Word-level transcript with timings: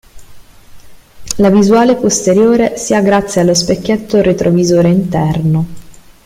La 1.37 1.51
visuale 1.51 1.93
posteriore 1.95 2.75
si 2.75 2.95
ha 2.95 3.01
grazie 3.01 3.41
allo 3.41 3.53
specchietto 3.53 4.19
retrovisore 4.23 4.89
interno. 4.89 5.65